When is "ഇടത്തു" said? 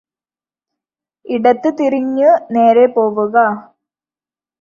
1.25-1.69